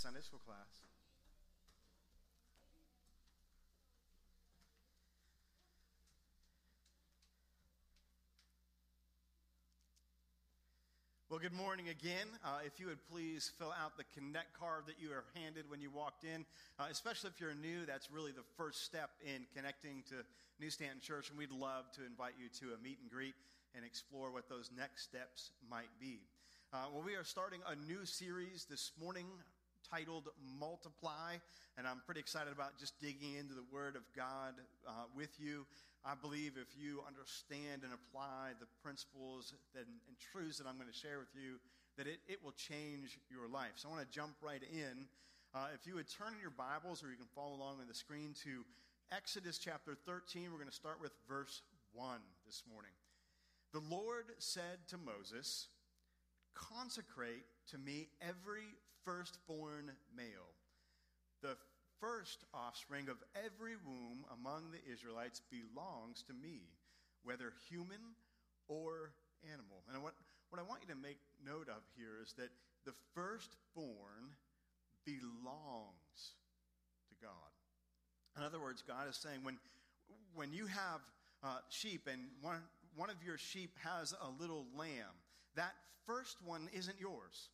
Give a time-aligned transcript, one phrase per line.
[0.00, 0.56] Sunday school class.
[11.28, 12.26] Well, good morning again.
[12.42, 15.82] Uh, if you would please fill out the Connect card that you were handed when
[15.82, 16.46] you walked in,
[16.78, 20.24] uh, especially if you're new, that's really the first step in connecting to
[20.58, 23.34] New Stanton Church, and we'd love to invite you to a meet and greet
[23.76, 26.20] and explore what those next steps might be.
[26.72, 29.26] Uh, well, we are starting a new series this morning
[29.88, 30.28] titled
[30.58, 31.38] Multiply,
[31.78, 34.54] and I'm pretty excited about just digging into the Word of God
[34.86, 35.66] uh, with you.
[36.04, 40.90] I believe if you understand and apply the principles that, and truths that I'm going
[40.90, 41.60] to share with you,
[41.96, 43.76] that it, it will change your life.
[43.76, 45.06] So I want to jump right in.
[45.52, 47.94] Uh, if you would turn in your Bibles, or you can follow along on the
[47.94, 48.64] screen to
[49.12, 51.62] Exodus chapter 13, we're going to start with verse
[51.92, 52.92] 1 this morning.
[53.72, 55.68] The Lord said to Moses,
[56.54, 60.54] Consecrate to me every firstborn male.
[61.42, 61.56] The
[62.00, 66.62] first offspring of every womb among the Israelites belongs to me,
[67.24, 68.16] whether human
[68.68, 69.12] or
[69.44, 69.82] animal.
[69.92, 70.14] And what,
[70.50, 72.50] what I want you to make note of here is that
[72.84, 74.36] the firstborn
[75.04, 76.36] belongs
[77.08, 77.50] to God.
[78.36, 79.58] In other words, God is saying when,
[80.34, 81.00] when you have
[81.42, 82.62] uh, sheep and one,
[82.96, 85.14] one of your sheep has a little lamb,
[85.56, 85.74] that
[86.06, 87.48] first one isn't yours.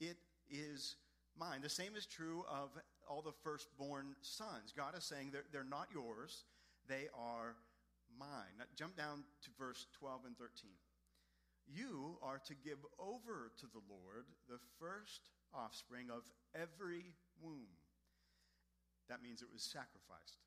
[0.00, 0.16] It
[0.50, 0.96] is
[1.38, 1.60] mine.
[1.62, 2.70] The same is true of
[3.08, 4.72] all the firstborn sons.
[4.76, 6.44] God is saying they're, they're not yours,
[6.88, 7.56] they are
[8.18, 8.58] mine.
[8.58, 10.70] Now, jump down to verse 12 and 13.
[11.66, 15.20] You are to give over to the Lord the first
[15.54, 16.22] offspring of
[16.54, 17.72] every womb.
[19.08, 20.38] That means it was sacrificed.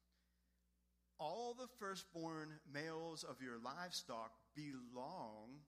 [1.19, 5.61] All the firstborn males of your livestock belong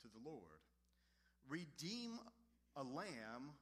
[0.00, 0.64] to the Lord.
[1.48, 2.18] Redeem
[2.76, 3.54] a lamb,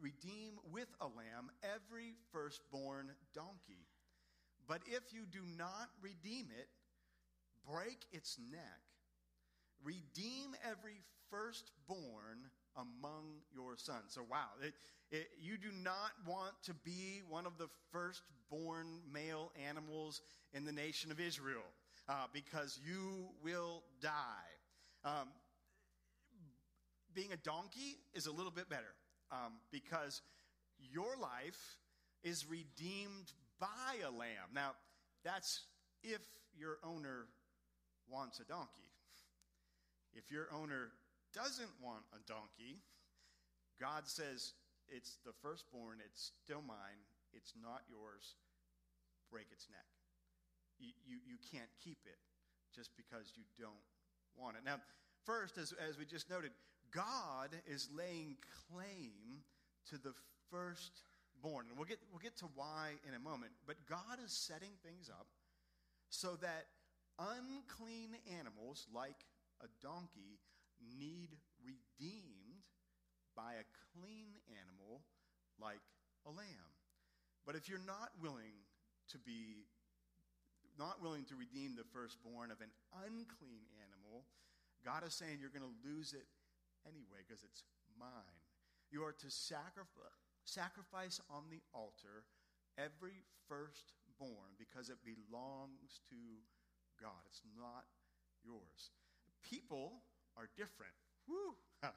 [0.00, 3.86] redeem with a lamb every firstborn donkey.
[4.66, 6.68] But if you do not redeem it,
[7.66, 8.80] break its neck.
[9.82, 14.04] Redeem every firstborn among your sons.
[14.08, 14.74] So, wow, it,
[15.10, 20.22] it, you do not want to be one of the firstborn male animals
[20.52, 21.64] in the nation of Israel
[22.08, 24.18] uh, because you will die.
[25.04, 25.28] Um,
[27.18, 28.94] being a donkey is a little bit better
[29.32, 30.22] um, because
[30.78, 31.78] your life
[32.22, 34.54] is redeemed by a lamb.
[34.54, 34.72] Now,
[35.24, 35.64] that's
[36.04, 36.20] if
[36.56, 37.26] your owner
[38.08, 38.86] wants a donkey.
[40.14, 40.92] If your owner
[41.34, 42.78] doesn't want a donkey,
[43.80, 44.54] God says,
[44.88, 47.02] It's the firstborn, it's still mine,
[47.32, 48.36] it's not yours,
[49.30, 49.86] break its neck
[50.78, 52.18] you, you, you can't keep it
[52.74, 53.82] just because you don't
[54.38, 54.62] want it.
[54.64, 54.78] Now,
[55.26, 56.54] first, as, as we just noted,
[56.94, 58.36] God is laying
[58.70, 59.42] claim
[59.90, 60.12] to the
[60.50, 61.66] firstborn.
[61.68, 63.52] And we'll get, we'll get to why in a moment.
[63.66, 65.26] But God is setting things up
[66.10, 66.66] so that
[67.18, 69.26] unclean animals like
[69.60, 70.38] a donkey
[70.98, 72.62] need redeemed
[73.34, 75.02] by a clean animal
[75.60, 75.82] like
[76.26, 76.72] a lamb.
[77.46, 78.66] But if you're not willing
[79.10, 79.66] to be
[80.78, 82.70] not willing to redeem the firstborn of an
[83.02, 84.22] unclean animal,
[84.84, 86.22] God is saying you're going to lose it
[86.88, 87.62] anyway because it's
[87.98, 88.40] mine.
[88.90, 92.24] You are to sacrifice, sacrifice on the altar
[92.80, 96.16] every firstborn because it belongs to
[96.96, 97.20] God.
[97.28, 97.84] It's not
[98.44, 98.96] yours.
[99.44, 100.00] People
[100.36, 100.94] are different.
[101.28, 101.54] Woo!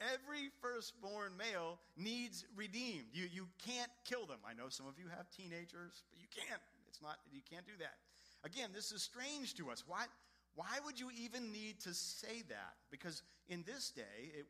[0.00, 3.06] Every firstborn male needs redeemed.
[3.12, 4.42] You, you can't kill them.
[4.42, 6.60] I know some of you have teenagers, but you can't.
[6.88, 7.94] It's not, you can't do that.
[8.42, 9.84] Again, this is strange to us.
[9.86, 10.04] Why,
[10.54, 12.74] why would you even need to say that?
[12.90, 14.46] Because in this day, it,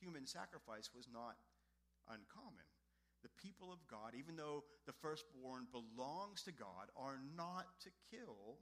[0.00, 1.36] human sacrifice was not
[2.08, 2.66] uncommon.
[3.22, 8.60] The people of God, even though the firstborn belongs to God, are not to kill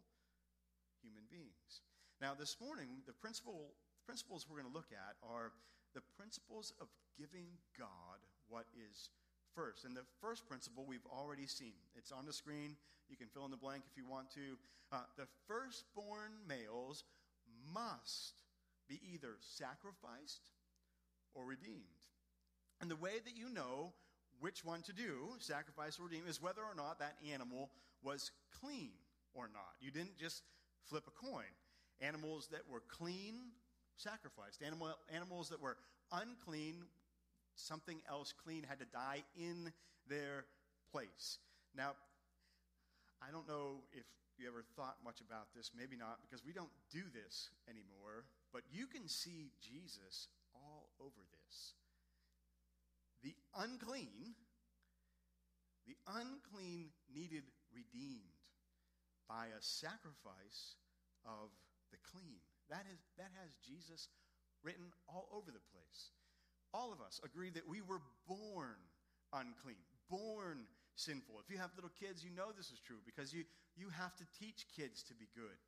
[1.03, 1.83] human beings.
[2.21, 3.75] Now, this morning, the principle,
[4.07, 5.51] principles we're going to look at are
[5.95, 6.87] the principles of
[7.19, 9.11] giving God what is
[9.55, 9.85] first.
[9.85, 11.75] And the first principle we've already seen.
[11.97, 12.77] It's on the screen.
[13.09, 14.59] You can fill in the blank if you want to.
[14.93, 17.05] Uh, the firstborn males
[17.75, 18.43] must
[18.89, 20.51] be either sacrificed
[21.35, 22.03] or redeemed.
[22.81, 23.93] And the way that you know
[24.41, 27.71] which one to do, sacrifice or redeem, is whether or not that animal
[28.03, 28.91] was clean
[29.35, 29.77] or not.
[29.81, 30.43] You didn't just
[30.89, 31.53] flip a coin.
[32.01, 33.37] Animals that were clean
[33.97, 34.63] sacrificed.
[34.63, 35.77] Animal, animals that were
[36.11, 36.83] unclean,
[37.55, 39.73] something else clean had to die in
[40.09, 40.45] their
[40.91, 41.39] place.
[41.77, 41.93] Now,
[43.23, 44.05] I don't know if
[44.39, 48.63] you ever thought much about this, maybe not, because we don't do this anymore, but
[48.71, 51.75] you can see Jesus all over this.
[53.23, 54.35] The unclean,
[55.87, 58.35] the unclean needed redeemed
[59.29, 60.77] by a sacrifice
[61.25, 61.55] of
[61.93, 62.43] the clean.
[62.69, 64.09] That, is, that has Jesus
[64.65, 66.11] written all over the place.
[66.75, 68.81] All of us agree that we were born
[69.33, 70.65] unclean, born
[70.95, 71.41] sinful.
[71.41, 73.45] If you have little kids, you know this is true because you,
[73.77, 75.59] you have to teach kids to be good.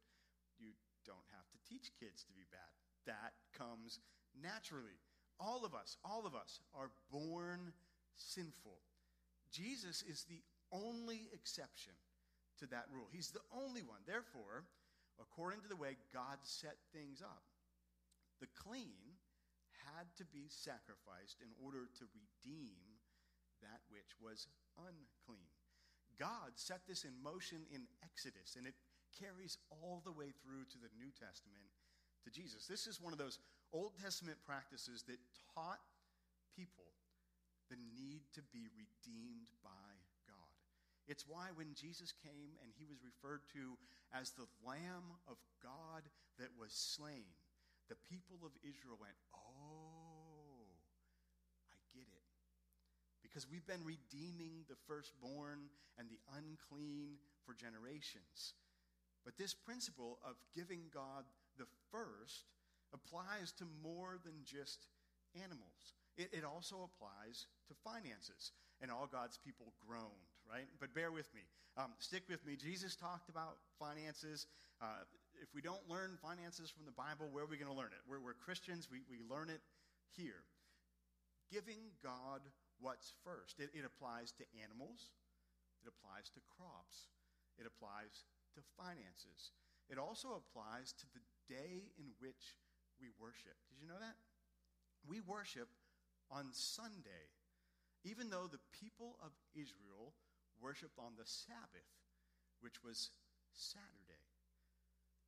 [0.58, 0.72] You
[1.04, 2.70] don't have to teach kids to be bad.
[3.06, 4.00] That comes
[4.40, 4.96] naturally.
[5.40, 7.72] All of us, all of us are born
[8.16, 8.78] sinful.
[9.50, 10.40] Jesus is the
[10.72, 11.92] only exception
[12.58, 13.08] to that rule.
[13.12, 14.00] He's the only one.
[14.06, 14.64] Therefore,
[15.20, 17.42] according to the way God set things up,
[18.40, 19.13] the clean
[19.94, 22.82] had to be sacrificed in order to redeem
[23.62, 25.55] that which was unclean.
[26.19, 28.75] God set this in motion in Exodus, and it
[29.14, 31.70] carries all the way through to the New Testament
[32.26, 32.67] to Jesus.
[32.67, 33.38] This is one of those
[33.73, 35.19] Old Testament practices that
[35.55, 35.82] taught
[36.55, 36.94] people
[37.70, 39.94] the need to be redeemed by
[40.29, 40.55] God.
[41.08, 43.75] It's why when Jesus came and he was referred to
[44.14, 46.06] as the Lamb of God
[46.38, 47.26] that was slain,
[47.88, 50.70] the people of Israel went, Oh,
[51.69, 52.25] I get it.
[53.34, 55.66] Because we've been redeeming the firstborn
[55.98, 58.54] and the unclean for generations.
[59.26, 61.26] But this principle of giving God
[61.58, 62.46] the first
[62.94, 64.86] applies to more than just
[65.34, 65.98] animals.
[66.16, 68.52] It, it, also applies to finances.
[68.81, 70.70] And all God's people groaned, right?
[70.78, 71.42] But bear with me.
[71.76, 72.54] Um, stick with me.
[72.54, 74.46] Jesus talked about finances.
[74.81, 75.02] Uh,
[75.42, 78.02] if we don't learn finances from the Bible, where are we going to learn it?
[78.06, 79.60] We're, we're Christians, we, we learn it
[80.14, 80.46] here.
[81.50, 82.42] Giving God
[82.80, 83.60] what's first.
[83.60, 85.12] It, it applies to animals,
[85.82, 87.10] it applies to crops,
[87.58, 88.24] it applies
[88.54, 89.52] to finances.
[89.90, 92.56] It also applies to the day in which
[92.96, 93.58] we worship.
[93.68, 94.16] Did you know that?
[95.04, 95.68] We worship
[96.32, 97.28] on Sunday,
[98.04, 100.16] even though the people of Israel
[100.56, 101.90] worshiped on the Sabbath,
[102.64, 103.12] which was
[103.52, 104.24] Saturday.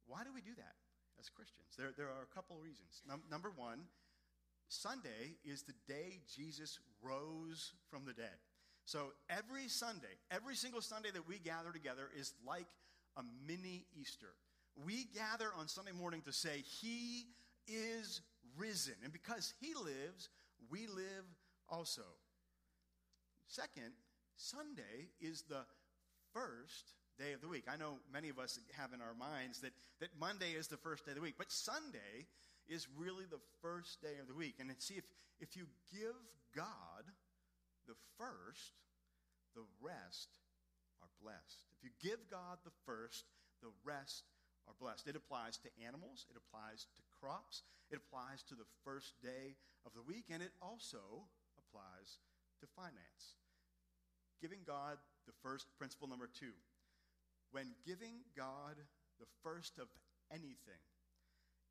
[0.06, 0.81] Why do we do that
[1.20, 1.76] as Christians?
[1.76, 3.02] There, there are a couple of reasons.
[3.04, 3.90] Num- number one,
[4.69, 8.37] Sunday is the day Jesus rose from the dead.
[8.85, 12.67] So every Sunday, every single Sunday that we gather together is like
[13.17, 14.35] a mini Easter.
[14.85, 17.27] We gather on Sunday morning to say, He
[17.67, 18.21] is
[18.57, 18.95] risen.
[19.03, 20.29] And because He lives,
[20.71, 21.25] we live
[21.69, 22.03] also.
[23.49, 23.93] Second,
[24.37, 25.65] Sunday is the
[26.33, 27.65] first day of the week.
[27.73, 31.05] I know many of us have in our minds that, that Monday is the first
[31.05, 32.27] day of the week, but Sunday
[32.69, 34.57] is really the first day of the week.
[34.59, 35.05] And see, if,
[35.41, 36.17] if you give
[36.55, 37.05] God
[37.87, 38.75] the first,
[39.55, 40.41] the rest
[41.03, 41.65] are blessed.
[41.79, 43.25] If you give God the first,
[43.63, 44.25] the rest
[44.69, 45.07] are blessed.
[45.07, 49.55] It applies to animals, it applies to crops, it applies to the first day
[49.87, 52.19] of the week, and it also applies
[52.61, 53.39] to finance.
[54.41, 56.53] Giving God the first, principle number two.
[57.53, 58.77] When giving God
[59.21, 59.87] the first of
[60.31, 60.83] anything,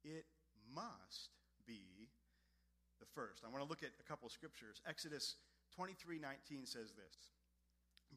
[0.03, 0.25] it
[0.73, 1.35] must
[1.67, 2.09] be
[2.99, 3.43] the first.
[3.45, 4.81] I want to look at a couple of scriptures.
[4.87, 5.35] Exodus
[5.75, 7.33] 23 19 says this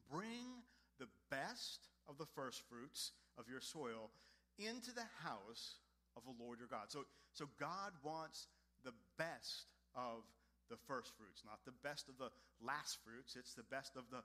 [0.09, 0.63] Bring
[0.99, 4.11] the best of the first fruits of your soil
[4.57, 5.79] into the house
[6.17, 6.89] of the Lord your God.
[6.89, 8.47] So, so God wants
[8.83, 10.27] the best of
[10.69, 12.29] the first fruits, not the best of the
[12.61, 13.35] last fruits.
[13.37, 14.21] It's the best of the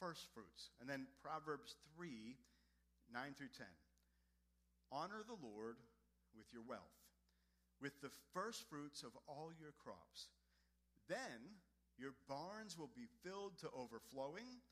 [0.00, 0.70] first fruits.
[0.80, 2.36] And then Proverbs 3
[3.12, 3.66] 9 through 10.
[4.90, 5.76] Honor the Lord
[6.36, 6.96] with your wealth,
[7.82, 10.30] with the first fruits of all your crops.
[11.08, 11.58] Then
[11.98, 14.62] your barns will be filled to overflowing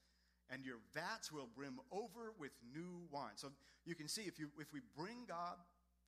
[0.50, 3.36] and your vats will brim over with new wine.
[3.36, 3.48] So
[3.84, 5.56] you can see if, you, if we bring God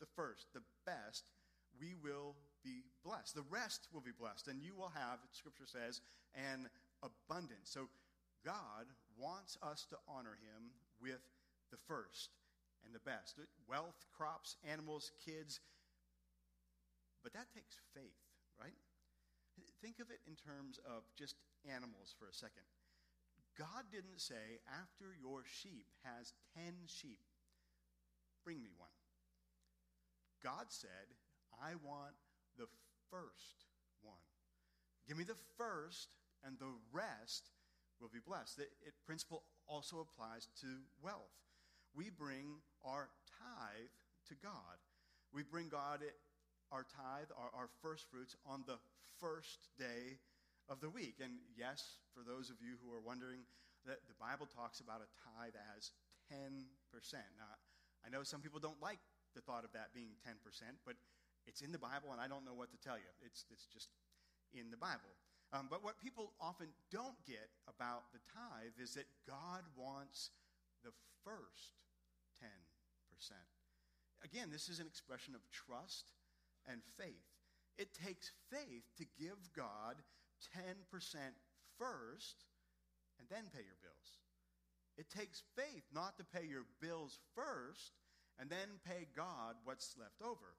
[0.01, 1.25] the first, the best,
[1.79, 3.35] we will be blessed.
[3.35, 6.01] The rest will be blessed, and you will have, Scripture says,
[6.35, 6.69] an
[7.03, 7.71] abundance.
[7.71, 7.89] So
[8.45, 11.23] God wants us to honor Him with
[11.71, 12.31] the first
[12.85, 15.61] and the best wealth, crops, animals, kids.
[17.23, 18.19] But that takes faith,
[18.61, 18.77] right?
[19.81, 21.37] Think of it in terms of just
[21.67, 22.67] animals for a second.
[23.59, 27.21] God didn't say, after your sheep has 10 sheep,
[28.45, 28.95] bring me one.
[30.43, 31.15] God said,
[31.63, 32.17] I want
[32.59, 32.67] the
[33.11, 33.69] first
[34.03, 34.27] one.
[35.07, 36.09] Give me the first,
[36.43, 37.51] and the rest
[38.01, 38.57] will be blessed.
[38.57, 38.67] The
[39.07, 40.67] principle also applies to
[41.03, 41.37] wealth.
[41.95, 43.95] We bring our tithe
[44.29, 44.81] to God.
[45.33, 46.01] We bring God
[46.73, 48.81] our tithe, our, our first fruits, on the
[49.21, 50.19] first day
[50.69, 51.21] of the week.
[51.21, 53.45] And yes, for those of you who are wondering,
[53.85, 55.93] that the Bible talks about a tithe as
[56.33, 56.65] 10%.
[57.37, 57.53] Now,
[58.03, 58.99] I know some people don't like
[59.35, 60.39] the thought of that being 10%,
[60.87, 60.97] but
[61.47, 63.11] it's in the Bible, and I don't know what to tell you.
[63.21, 63.91] It's, it's just
[64.55, 65.13] in the Bible.
[65.53, 70.31] Um, but what people often don't get about the tithe is that God wants
[70.81, 71.77] the first
[72.41, 72.49] 10%.
[74.25, 76.15] Again, this is an expression of trust
[76.71, 77.27] and faith.
[77.79, 79.97] It takes faith to give God
[80.57, 80.77] 10%
[81.79, 82.45] first
[83.19, 84.19] and then pay your bills.
[84.99, 87.93] It takes faith not to pay your bills first
[88.39, 90.57] and then pay God what's left over.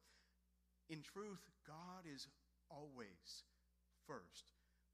[0.90, 2.28] In truth, God is
[2.70, 3.44] always
[4.08, 4.46] first.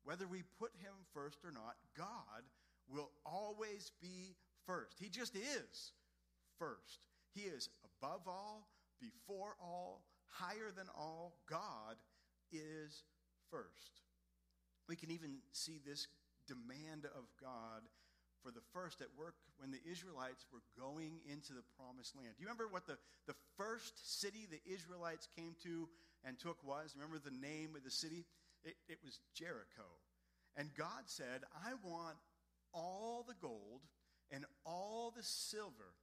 [0.04, 2.44] Whether we put him first or not, God
[2.90, 4.36] will always be
[4.66, 4.98] first.
[5.00, 5.92] He just is
[6.58, 7.00] first.
[7.34, 8.68] He is above all,
[9.00, 11.36] before all, higher than all.
[11.50, 11.96] God
[12.52, 13.04] is
[13.52, 14.02] first.
[14.88, 16.08] We can even see this
[16.48, 17.86] demand of God
[18.44, 22.30] for the first at work when the Israelites were going into the promised land.
[22.38, 25.88] Do you remember what the, the first city the Israelites came to
[26.26, 26.96] and took was?
[26.96, 28.26] Remember the name of the city?
[28.64, 29.86] It, it was Jericho.
[30.58, 32.18] And God said, I want
[32.74, 33.82] all the gold
[34.32, 35.94] and all the silver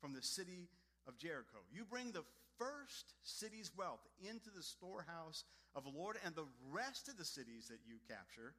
[0.00, 0.68] from the city
[1.06, 1.58] of Jericho.
[1.72, 2.24] You bring the
[2.60, 7.72] first city's wealth into the storehouse of the Lord, and the rest of the cities
[7.72, 8.52] that you capture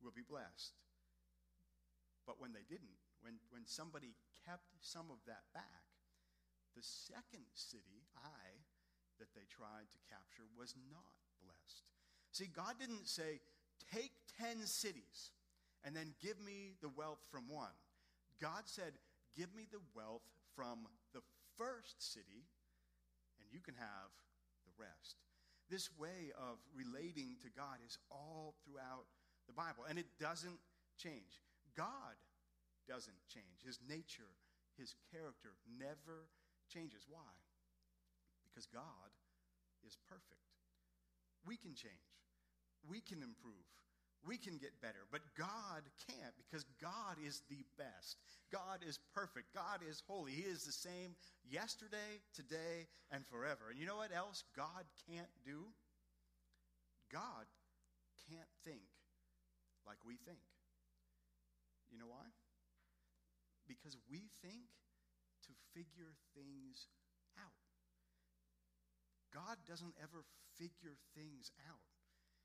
[0.00, 0.72] will be blessed.
[2.24, 4.16] But when they didn't, when, when somebody
[4.48, 5.84] kept some of that back,
[6.74, 8.56] the second city, I,
[9.18, 11.12] that they tried to capture was not
[11.44, 11.84] blessed.
[12.32, 13.40] See, God didn't say,
[13.92, 15.32] take 10 cities
[15.84, 17.74] and then give me the wealth from one.
[18.40, 18.92] God said,
[19.36, 20.24] give me the wealth
[20.54, 21.22] from the
[21.56, 22.44] first city,
[23.40, 24.10] and you can have
[24.64, 25.20] the rest.
[25.68, 29.10] This way of relating to God is all throughout
[29.46, 30.58] the Bible, and it doesn't
[30.98, 31.42] change.
[31.74, 32.14] God
[32.86, 33.66] doesn't change.
[33.66, 34.30] His nature,
[34.78, 36.30] his character never
[36.70, 37.06] changes.
[37.10, 37.34] Why?
[38.46, 39.10] Because God
[39.86, 40.46] is perfect.
[41.46, 42.10] We can change,
[42.82, 43.66] we can improve,
[44.26, 48.18] we can get better, but God can't because God is the best.
[48.52, 49.54] God is perfect.
[49.54, 50.32] God is holy.
[50.32, 51.14] He is the same
[51.48, 53.70] yesterday, today, and forever.
[53.70, 55.64] And you know what else God can't do?
[57.12, 57.46] God
[58.28, 58.82] can't think
[59.86, 60.42] like we think.
[61.90, 62.26] You know why?
[63.68, 64.66] Because we think
[65.46, 66.90] to figure things
[67.38, 67.62] out.
[69.32, 70.24] God doesn't ever
[70.58, 71.86] figure things out.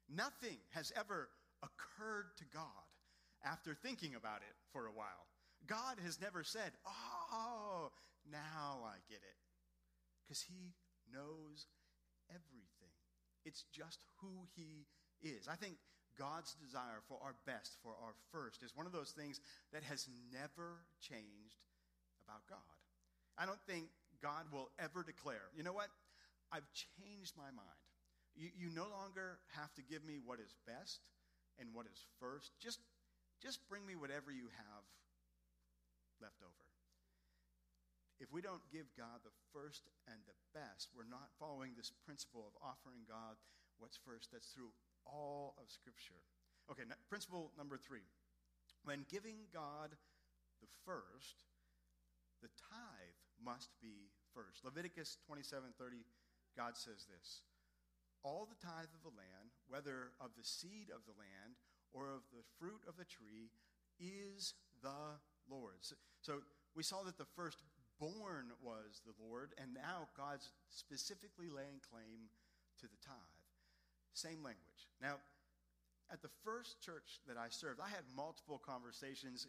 [0.09, 1.29] Nothing has ever
[1.63, 2.85] occurred to God
[3.45, 5.29] after thinking about it for a while.
[5.67, 7.91] God has never said, Oh,
[8.31, 9.37] now I get it.
[10.25, 10.73] Because He
[11.13, 11.67] knows
[12.29, 12.95] everything.
[13.45, 14.85] It's just who He
[15.21, 15.47] is.
[15.47, 15.75] I think
[16.17, 19.39] God's desire for our best, for our first, is one of those things
[19.73, 21.65] that has never changed
[22.25, 22.77] about God.
[23.37, 23.85] I don't think
[24.21, 25.89] God will ever declare, you know what?
[26.51, 27.81] I've changed my mind.
[28.35, 30.99] You, you no longer have to give me what is best
[31.61, 32.57] and what is first.
[32.57, 32.81] Just,
[33.37, 34.83] just bring me whatever you have
[36.17, 36.65] left over.
[38.17, 42.45] If we don't give God the first and the best, we're not following this principle
[42.45, 43.37] of offering God
[43.81, 44.29] what's first.
[44.29, 44.73] That's through
[45.05, 46.21] all of Scripture.
[46.69, 48.05] Okay, principle number three.
[48.85, 49.97] When giving God
[50.61, 51.41] the first,
[52.45, 54.61] the tithe must be first.
[54.65, 56.05] Leviticus 27:30,
[56.55, 57.41] God says this:
[58.23, 61.57] All the tithe of the land, whether of the seed of the land
[61.93, 63.49] or of the fruit of the tree,
[63.99, 65.17] is the
[65.49, 65.93] Lord's.
[66.21, 66.41] So
[66.75, 72.29] we saw that the firstborn was the Lord, and now God's specifically laying claim
[72.79, 73.41] to the tithe.
[74.13, 74.89] Same language.
[75.01, 75.17] Now,
[76.11, 79.47] at the first church that I served, I had multiple conversations.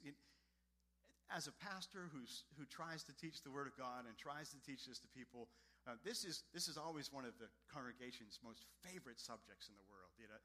[1.35, 4.61] as a pastor who's, who tries to teach the Word of God and tries to
[4.61, 5.49] teach this to people,
[5.87, 9.87] uh, this, is, this is always one of the congregation's most favorite subjects in the
[9.91, 10.15] world.
[10.19, 10.41] You know?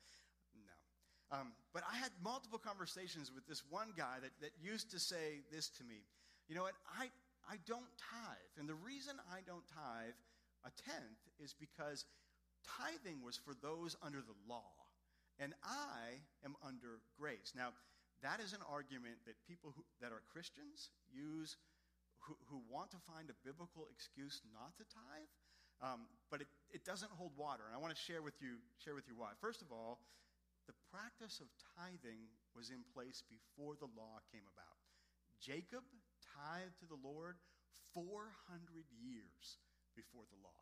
[0.66, 0.78] No.
[1.30, 5.46] Um, but I had multiple conversations with this one guy that, that used to say
[5.52, 6.08] this to me.
[6.48, 6.80] You know what?
[6.88, 7.12] I,
[7.46, 8.54] I don't tithe.
[8.58, 10.18] And the reason I don't tithe
[10.66, 12.06] a tenth is because
[12.66, 14.74] tithing was for those under the law,
[15.40, 17.54] and I am under grace.
[17.56, 17.70] Now,
[18.24, 21.58] that is an argument that people who, that are Christians use
[22.26, 25.32] who, want to find a biblical excuse not to tithe,
[25.80, 27.64] um, but it, it doesn't hold water.
[27.68, 29.38] And I want to share with you share with you why.
[29.40, 30.04] First of all,
[30.68, 31.48] the practice of
[31.80, 34.78] tithing was in place before the law came about.
[35.40, 35.86] Jacob
[36.36, 37.40] tithed to the Lord
[37.94, 38.12] 400
[39.00, 39.62] years
[39.96, 40.62] before the law.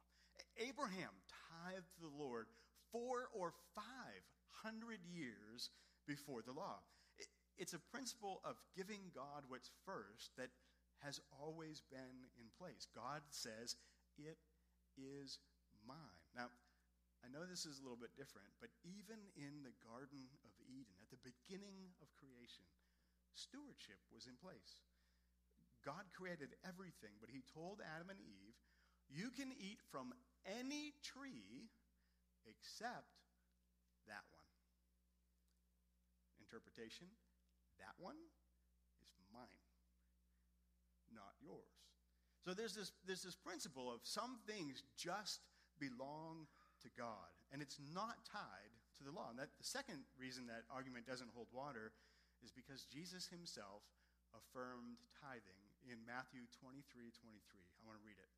[0.59, 2.47] Abraham tithed to the Lord
[2.91, 4.23] four or five
[4.63, 5.69] hundred years
[6.07, 6.79] before the law.
[7.57, 10.49] It's a principle of giving God what's first that
[11.03, 12.87] has always been in place.
[12.95, 13.75] God says,
[14.17, 14.37] It
[14.95, 15.39] is
[15.87, 16.23] mine.
[16.35, 16.51] Now,
[17.23, 20.93] I know this is a little bit different, but even in the Garden of Eden,
[21.01, 22.69] at the beginning of creation,
[23.33, 24.85] stewardship was in place.
[25.81, 28.57] God created everything, but He told Adam and Eve,
[29.09, 30.13] You can eat from
[30.45, 31.69] any tree
[32.45, 33.09] except
[34.05, 34.49] that one.
[36.41, 37.09] Interpretation
[37.81, 38.17] that one
[39.19, 39.64] is mine,
[41.15, 41.79] not yours.
[42.43, 45.41] So there's this, there's this principle of some things just
[45.81, 46.45] belong
[46.85, 49.33] to God, and it's not tied to the law.
[49.33, 51.89] And that, the second reason that argument doesn't hold water
[52.45, 53.81] is because Jesus himself
[54.35, 57.17] affirmed tithing in Matthew 23 23.
[57.17, 58.31] I want to read it.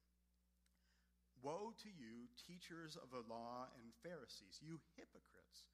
[1.43, 5.69] Woe to you, teachers of the law and Pharisees, you hypocrites!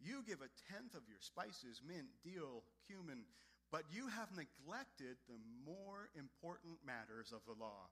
[0.00, 3.28] You give a tenth of your spices, mint, dill, cumin,
[3.70, 7.90] but you have neglected the more important matters of the law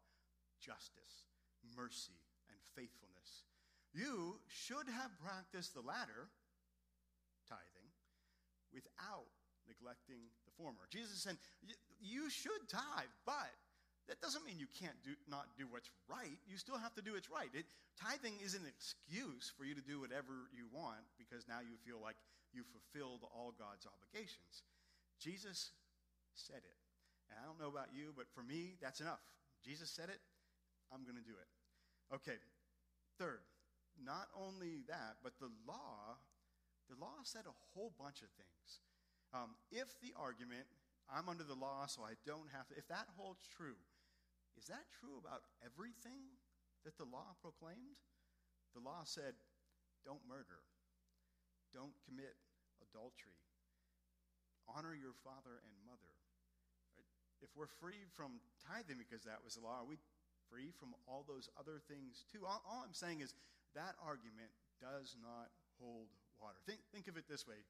[0.58, 1.30] justice,
[1.78, 2.18] mercy,
[2.50, 3.46] and faithfulness.
[3.94, 6.26] You should have practiced the latter,
[7.46, 7.88] tithing,
[8.74, 9.30] without
[9.70, 10.90] neglecting the former.
[10.90, 11.38] Jesus said,
[12.02, 13.54] You should tithe, but
[14.08, 16.40] that doesn't mean you can't do, not do what's right.
[16.48, 17.52] You still have to do what's right.
[17.52, 17.68] It,
[18.00, 22.00] tithing is an excuse for you to do whatever you want because now you feel
[22.00, 22.16] like
[22.56, 24.64] you fulfilled all God's obligations.
[25.20, 25.72] Jesus
[26.34, 26.78] said it.
[27.30, 29.20] And I don't know about you, but for me, that's enough.
[29.60, 30.20] Jesus said it,
[30.92, 31.50] I'm going to do it.
[32.14, 32.40] Okay,
[33.18, 33.44] third,
[34.00, 36.16] not only that, but the law,
[36.88, 38.80] the law said a whole bunch of things.
[39.34, 40.64] Um, if the argument,
[41.10, 43.76] I'm under the law, so I don't have to, if that holds true,
[44.56, 46.40] is that true about everything
[46.86, 48.00] that the law proclaimed?
[48.72, 49.36] The law said,
[50.06, 50.64] don't murder,
[51.74, 52.40] don't commit
[52.80, 53.36] adultery,
[54.72, 56.12] honor your father and mother.
[57.40, 59.98] If we're free from tithing because that was the law, are we
[60.50, 62.42] free from all those other things too?
[62.44, 63.32] All, all I'm saying is
[63.78, 64.50] that argument
[64.82, 66.10] does not hold
[66.42, 66.58] water.
[66.66, 67.62] Think, think of it this way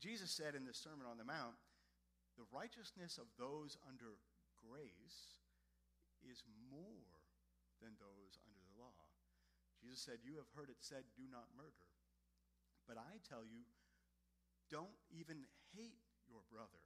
[0.00, 1.60] Jesus said in the Sermon on the Mount,
[2.40, 4.16] the righteousness of those under
[4.56, 5.36] grace
[6.24, 6.40] is
[6.72, 7.20] more
[7.84, 9.00] than those under the law.
[9.76, 11.88] Jesus said, You have heard it said, do not murder.
[12.88, 13.64] But I tell you,
[14.68, 15.44] don't even
[15.76, 16.80] hate your brother,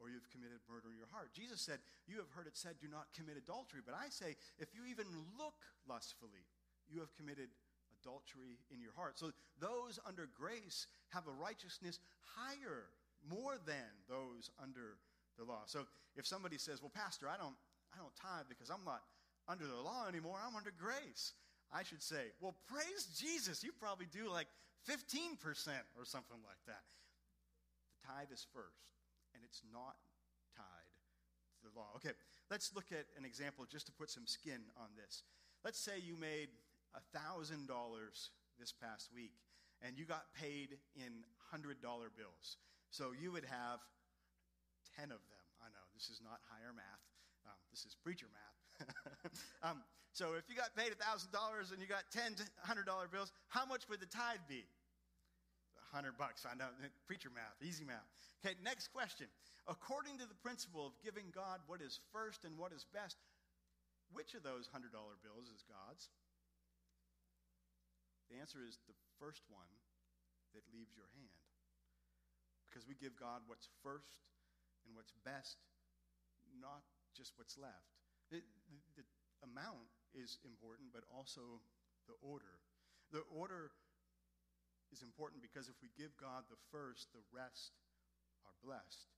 [0.00, 1.36] or you've committed murder in your heart.
[1.36, 3.84] Jesus said, You have heard it said, do not commit adultery.
[3.84, 6.48] But I say, if you even look lustfully,
[6.88, 7.52] you have committed
[8.00, 9.20] adultery in your heart.
[9.20, 12.88] So those under grace have a righteousness higher,
[13.28, 14.96] more than those under
[15.36, 15.62] the law.
[15.66, 17.56] So if somebody says, "Well, pastor, I don't
[17.92, 19.02] I don't tithe because I'm not
[19.48, 20.40] under the law anymore.
[20.40, 21.34] I'm under grace."
[21.72, 23.62] I should say, "Well, praise Jesus.
[23.62, 24.48] You probably do like
[24.88, 26.82] 15% or something like that."
[28.10, 28.90] The tithe is first,
[29.34, 29.94] and it's not
[30.56, 30.90] tied
[31.54, 31.94] to the law.
[31.96, 32.10] Okay,
[32.50, 35.22] let's look at an example just to put some skin on this.
[35.64, 36.48] Let's say you made
[37.14, 37.54] $1,000
[38.58, 39.38] this past week,
[39.82, 41.22] and you got paid in
[41.54, 41.78] $100
[42.18, 42.58] bills.
[42.90, 43.78] So you would have
[44.98, 45.46] 10 of them.
[45.62, 47.04] I know, this is not higher math,
[47.46, 48.90] um, this is preacher math.
[49.62, 51.30] um, so if you got paid $1,000
[51.70, 52.34] and you got 10
[52.66, 54.64] $100 bills, how much would the tithe be?
[55.90, 56.46] 100 bucks.
[56.46, 56.70] I know,
[57.06, 58.06] preacher math, easy math.
[58.40, 59.26] Okay, next question.
[59.68, 63.18] According to the principle of giving God what is first and what is best,
[64.14, 64.90] which of those $100
[65.22, 66.10] bills is God's?
[68.30, 69.70] The answer is the first one
[70.54, 71.46] that leaves your hand.
[72.70, 74.22] Because we give God what's first
[74.86, 75.58] and what's best,
[76.54, 76.86] not
[77.18, 77.98] just what's left.
[78.30, 79.06] It, the, the
[79.42, 81.62] amount is important, but also
[82.06, 82.62] the order.
[83.10, 83.74] The order
[84.90, 87.78] is important because if we give God the first, the rest
[88.46, 89.10] are blessed.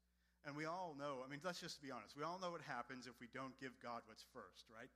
[0.45, 2.19] And we all know, I mean, let's just be honest.
[2.19, 4.91] We all know what happens if we don't give God what's first, right?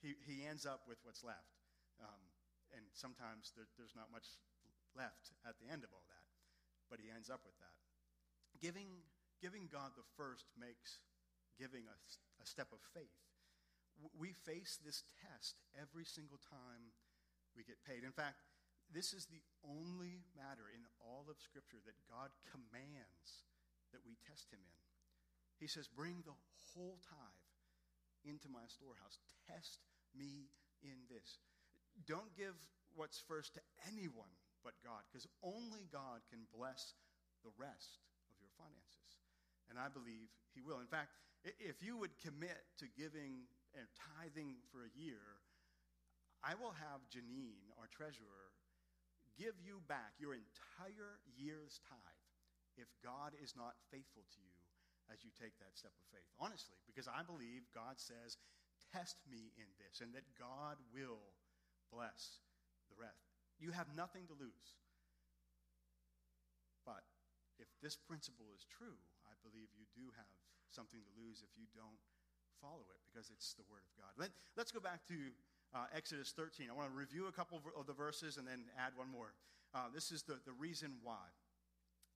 [0.00, 1.60] He, he ends up with what's left.
[2.00, 2.22] Um,
[2.72, 4.24] and sometimes there, there's not much
[4.96, 6.24] left at the end of all that.
[6.88, 7.76] But he ends up with that.
[8.64, 9.04] Giving,
[9.44, 11.04] giving God the first makes
[11.60, 11.96] giving a,
[12.40, 13.12] a step of faith.
[14.16, 16.94] We face this test every single time
[17.58, 18.06] we get paid.
[18.06, 18.40] In fact,
[18.92, 23.44] this is the only matter in all of Scripture that God commands
[23.92, 24.80] that we test him in.
[25.60, 26.36] He says, Bring the
[26.72, 27.52] whole tithe
[28.24, 29.20] into my storehouse.
[29.44, 29.84] Test
[30.16, 30.48] me
[30.80, 31.40] in this.
[32.06, 32.56] Don't give
[32.96, 34.32] what's first to anyone
[34.64, 36.98] but God, because only God can bless
[37.46, 39.22] the rest of your finances.
[39.70, 40.82] And I believe He will.
[40.82, 43.46] In fact, if you would commit to giving
[43.76, 45.22] and tithing for a year,
[46.42, 48.50] I will have Janine, our treasurer,
[49.38, 52.26] give you back your entire year's tithe
[52.74, 54.58] if God is not faithful to you
[55.08, 56.28] as you take that step of faith.
[56.36, 58.36] Honestly, because I believe God says,
[58.94, 61.20] Test me in this, and that God will
[61.92, 62.40] bless
[62.88, 63.36] the rest.
[63.60, 64.80] You have nothing to lose.
[66.88, 67.04] But
[67.60, 68.96] if this principle is true,
[69.28, 70.32] I believe you do have
[70.72, 72.00] something to lose if you don't
[72.64, 74.12] follow it because it's the Word of God.
[74.16, 75.18] Let, us go back to
[75.74, 76.68] uh, Exodus 13.
[76.70, 79.32] I want to review a couple of the verses and then add one more.
[79.74, 81.28] Uh, this is the, the reason why.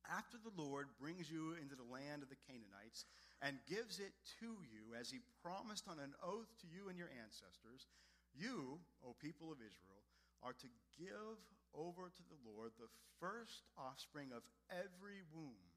[0.09, 3.07] After the Lord brings you into the land of the Canaanites
[3.38, 7.12] and gives it to you as he promised on an oath to you and your
[7.23, 7.87] ancestors,
[8.35, 10.03] you, O people of Israel,
[10.43, 11.38] are to give
[11.77, 12.91] over to the Lord the
[13.23, 15.71] first offspring of every womb.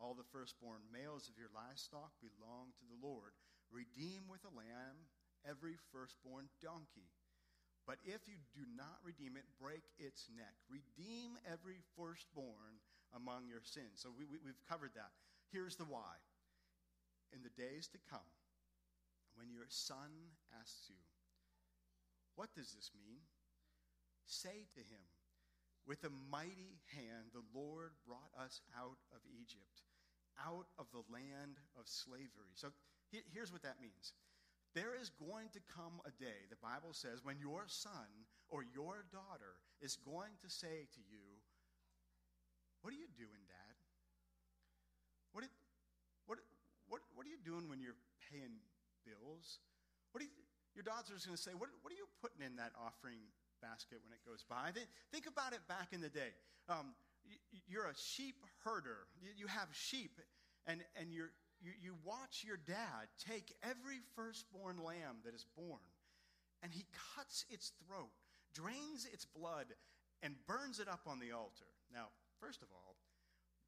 [0.00, 3.36] All the firstborn males of your livestock belong to the Lord.
[3.68, 4.96] Redeem with a lamb
[5.48, 7.10] every firstborn donkey.
[7.86, 10.54] But if you do not redeem it, break its neck.
[10.70, 12.78] Redeem every firstborn
[13.10, 13.98] among your sins.
[13.98, 15.10] So we, we, we've covered that.
[15.50, 16.22] Here's the why.
[17.34, 18.28] In the days to come,
[19.34, 21.00] when your son asks you,
[22.36, 23.24] What does this mean?
[24.26, 25.04] Say to him,
[25.86, 29.82] With a mighty hand, the Lord brought us out of Egypt,
[30.38, 32.54] out of the land of slavery.
[32.54, 32.68] So
[33.10, 34.12] here's what that means
[34.74, 38.08] there is going to come a day, the Bible says, when your son
[38.48, 41.40] or your daughter is going to say to you,
[42.80, 43.76] What are you doing, Dad?
[45.32, 45.44] What,
[46.26, 46.38] what,
[46.88, 48.00] what, what are you doing when you're
[48.32, 48.60] paying
[49.04, 49.60] bills?
[50.12, 50.32] What you,
[50.74, 53.20] your daughter's going to say, what, what are you putting in that offering
[53.60, 54.72] basket when it goes by?
[55.12, 56.32] Think about it back in the day.
[56.68, 56.96] Um,
[57.68, 59.06] you're a sheep herder,
[59.36, 60.18] you have sheep,
[60.66, 61.30] and, and you're,
[61.62, 65.82] you, you watch your dad take every firstborn lamb that is born
[66.62, 68.14] and he cuts its throat,
[68.54, 69.66] drains its blood,
[70.22, 71.66] and burns it up on the altar.
[71.90, 72.94] Now, first of all,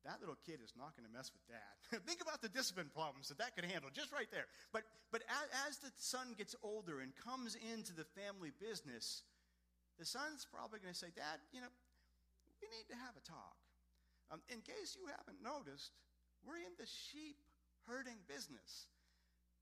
[0.07, 1.75] that little kid is not going to mess with dad.
[2.07, 4.47] Think about the discipline problems that that could handle just right there.
[4.71, 9.25] But, but as, as the son gets older and comes into the family business,
[9.99, 11.73] the son's probably going to say, Dad, you know,
[12.61, 13.59] we need to have a talk.
[14.29, 15.97] Um, in case you haven't noticed,
[16.45, 17.41] we're in the sheep
[17.87, 18.89] herding business.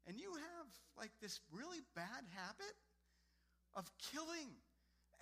[0.06, 2.74] And you have like this really bad habit
[3.74, 4.50] of killing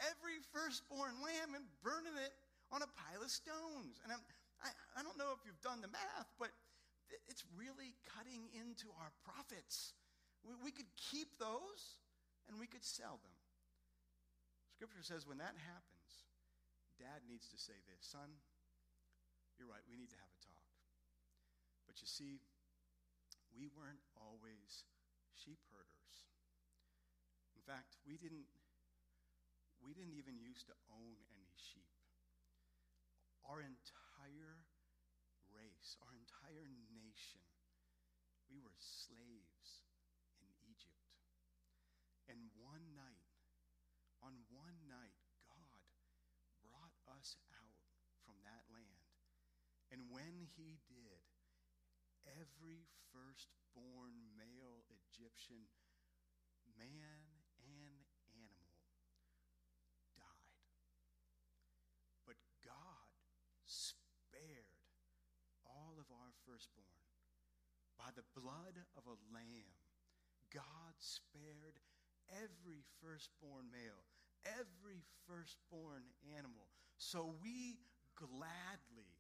[0.01, 2.33] every firstborn lamb and burning it
[2.73, 4.01] on a pile of stones.
[4.03, 4.23] And I'm,
[4.65, 6.51] I, I don't know if you've done the math, but
[7.29, 9.93] it's really cutting into our profits.
[10.47, 12.01] We, we could keep those
[12.49, 13.37] and we could sell them.
[14.81, 16.11] Scripture says when that happens,
[16.97, 18.29] dad needs to say this Son,
[19.61, 20.69] you're right, we need to have a talk.
[21.85, 22.41] But you see,
[23.55, 24.87] we weren't always
[25.35, 26.17] sheep herders.
[27.57, 28.49] In fact, we didn't,
[29.83, 31.93] we didn't even used to own any sheep.
[33.47, 34.65] Our entire
[35.51, 37.45] race, our entire nation,
[38.51, 39.87] we were slaves
[40.43, 41.11] in Egypt.
[42.31, 43.31] And one night,
[44.23, 45.91] on one night, God
[46.63, 47.81] brought us out
[48.23, 49.11] from that land.
[49.91, 50.79] And when he
[52.51, 52.83] every
[53.15, 55.71] firstborn male Egyptian,
[56.79, 57.23] man
[57.63, 58.03] and
[58.35, 58.75] animal,
[60.19, 60.67] died.
[62.27, 63.11] But God
[63.67, 64.83] spared
[65.63, 67.07] all of our firstborn
[67.99, 69.79] by the blood of a lamb.
[70.51, 71.79] God spared
[72.43, 74.03] every firstborn male,
[74.47, 76.03] every firstborn
[76.35, 76.67] animal.
[76.99, 77.79] So we
[78.17, 79.15] gladly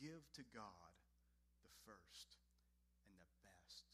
[0.00, 0.87] give to God
[1.88, 2.36] first
[3.08, 3.88] and the best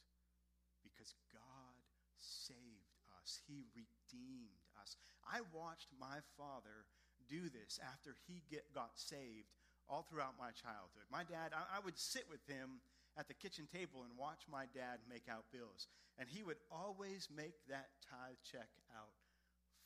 [0.82, 1.78] because God
[2.18, 4.98] saved us, He redeemed us.
[5.22, 6.90] I watched my father
[7.28, 9.48] do this after he get, got saved
[9.88, 11.08] all throughout my childhood.
[11.10, 12.80] My dad, I, I would sit with him
[13.16, 15.88] at the kitchen table and watch my dad make out bills.
[16.18, 19.12] And he would always make that tithe check out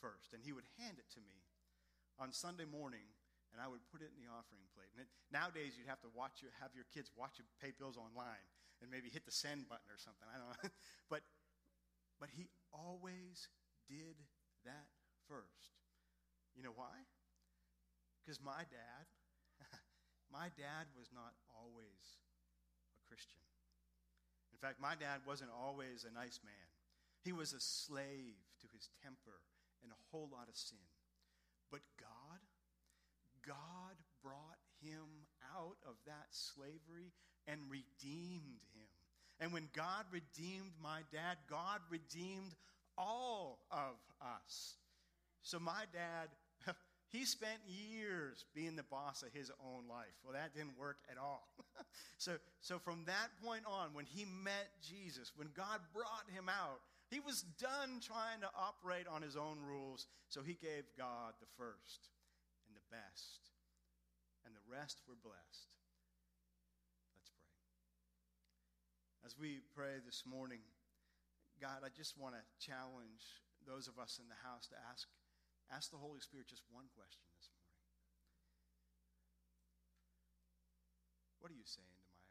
[0.00, 0.32] first.
[0.32, 1.46] And he would hand it to me
[2.18, 3.06] on Sunday morning
[3.52, 4.92] and I would put it in the offering plate.
[4.92, 7.96] And it, nowadays, you'd have to watch your, have your kids watch you pay bills
[7.96, 8.44] online
[8.80, 10.28] and maybe hit the send button or something.
[10.28, 10.70] I don't know.
[11.12, 11.24] but,
[12.20, 13.48] but he always
[13.88, 14.20] did
[14.68, 14.92] that
[15.26, 15.80] first.
[16.52, 17.08] You know why?
[18.20, 19.04] Because my dad,
[20.28, 22.20] my dad was not always
[22.92, 23.40] a Christian.
[24.52, 26.68] In fact, my dad wasn't always a nice man.
[27.24, 29.40] He was a slave to his temper
[29.82, 30.82] and a whole lot of sin.
[31.70, 32.27] But God,
[33.48, 35.24] God brought him
[35.56, 37.12] out of that slavery
[37.46, 38.88] and redeemed him.
[39.40, 42.54] And when God redeemed my dad, God redeemed
[42.96, 44.74] all of us.
[45.42, 46.28] So my dad,
[47.08, 50.12] he spent years being the boss of his own life.
[50.22, 51.48] Well, that didn't work at all.
[52.18, 56.80] so, so from that point on, when he met Jesus, when God brought him out,
[57.10, 60.08] he was done trying to operate on his own rules.
[60.28, 62.10] So he gave God the first
[62.88, 63.52] best.
[64.44, 65.68] And the rest were blessed.
[67.16, 67.60] Let's pray.
[69.24, 70.64] As we pray this morning,
[71.60, 75.10] God, I just want to challenge those of us in the house to ask,
[75.68, 77.82] ask the Holy Spirit just one question this morning.
[81.42, 82.24] What are you saying to my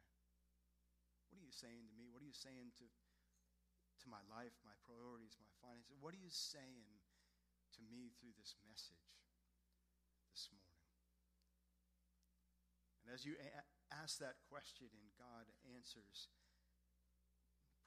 [1.30, 2.10] what are you saying to me?
[2.10, 5.98] What are you saying to to my life, my priorities, my finances?
[6.00, 6.98] What are you saying
[7.78, 9.27] to me through this message?
[10.38, 10.86] This morning?
[13.02, 16.30] And as you a- ask that question and God answers,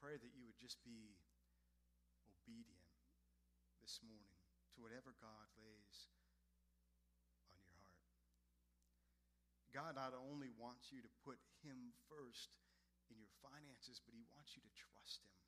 [0.03, 1.15] pray that you would just be
[2.27, 2.91] obedient
[3.79, 4.35] this morning
[4.75, 6.11] to whatever God lays
[7.47, 8.11] on your heart.
[9.71, 12.51] God not only wants you to put Him first
[13.07, 15.39] in your finances, but He wants you to trust Him.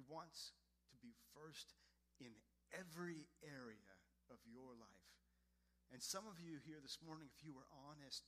[0.00, 0.56] He wants
[0.88, 1.76] to be first
[2.16, 2.32] in
[2.72, 3.92] every area
[4.32, 5.10] of your life.
[5.90, 8.22] And some of you here this morning, if you were honest,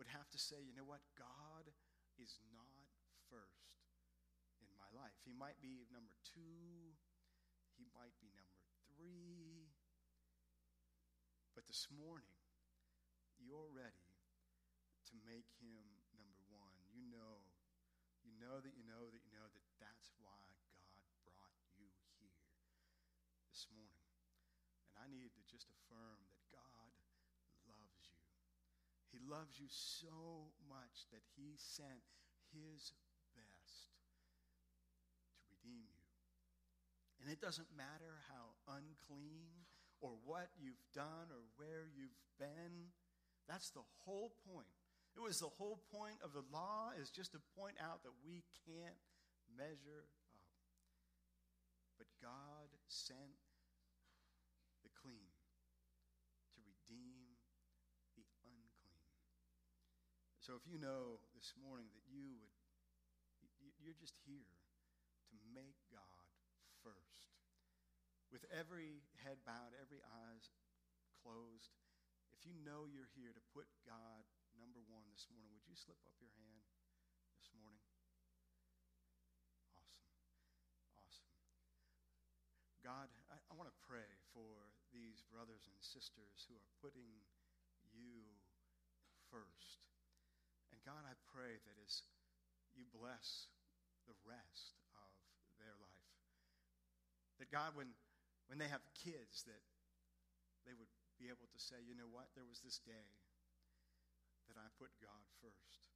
[0.00, 1.04] would have to say, you know what?
[1.12, 1.68] God
[2.16, 2.88] is not
[3.28, 3.84] first
[4.64, 5.12] in my life.
[5.24, 6.96] He might be number two,
[7.76, 9.68] he might be number three.
[11.52, 12.32] But this morning,
[13.36, 14.08] you're ready
[15.12, 15.84] to make him
[16.16, 16.80] number one.
[16.96, 17.44] You know,
[18.24, 20.48] you know that you know that you know that that's why
[20.80, 22.40] God brought you here
[23.52, 24.08] this morning.
[24.88, 26.92] And I need to just affirm that God
[27.68, 28.24] loves you.
[29.12, 32.04] He loves you so much that he sent
[32.52, 32.92] his
[33.32, 33.96] best
[35.40, 36.12] to redeem you.
[37.24, 39.64] And it doesn't matter how unclean
[40.04, 42.92] or what you've done or where you've been.
[43.48, 44.68] That's the whole point.
[45.16, 48.44] It was the whole point of the law is just to point out that we
[48.68, 49.00] can't
[49.56, 50.52] measure up.
[51.96, 53.40] But God sent
[54.82, 55.32] the clean
[56.56, 57.38] to redeem
[58.16, 59.12] the unclean.
[60.42, 62.50] So if you know this morning that you would,
[63.78, 64.58] you're just here
[65.30, 66.26] to make God
[66.82, 67.30] first.
[68.34, 70.50] With every head bowed, every eyes
[71.22, 71.70] closed,
[72.34, 74.26] if you know you're here to put God
[74.58, 76.66] number one this morning, would you slip up your hand
[77.38, 77.86] this morning?
[79.78, 80.10] Awesome.
[81.06, 81.30] Awesome.
[82.82, 87.22] God, I, I want to pray for these brothers and sisters who are putting
[87.94, 88.26] you
[89.30, 89.91] first.
[90.82, 92.02] God, I pray that as
[92.74, 93.46] you bless
[94.10, 95.08] the rest of
[95.62, 96.10] their life,
[97.38, 97.94] that God, when,
[98.50, 99.62] when they have kids, that
[100.66, 103.08] they would be able to say, you know what, there was this day
[104.50, 105.86] that I put God first.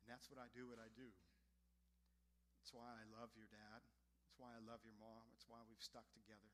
[0.00, 1.12] And that's what I do, what I do.
[2.64, 3.80] It's why I love your dad.
[4.28, 5.28] It's why I love your mom.
[5.36, 6.52] It's why we've stuck together.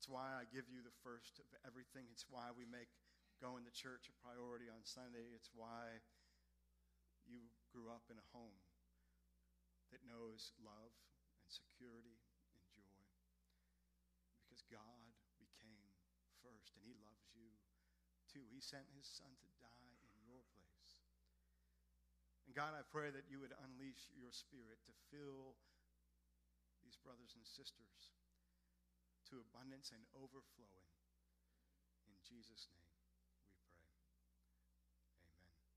[0.00, 2.08] It's why I give you the first of everything.
[2.08, 2.88] It's why we make
[3.40, 5.32] going to church a priority on Sunday.
[5.32, 6.04] It's why
[7.24, 8.60] you grew up in a home
[9.88, 10.92] that knows love
[11.40, 12.20] and security
[12.52, 13.00] and joy.
[14.44, 15.08] Because God
[15.40, 15.88] became
[16.44, 17.48] first, and He loves you
[18.28, 18.44] too.
[18.52, 21.00] He sent His Son to die in your place.
[22.44, 25.56] And God, I pray that you would unleash your spirit to fill
[26.84, 28.12] these brothers and sisters
[29.30, 30.90] to abundance and overflowing.
[32.10, 32.89] In Jesus' name.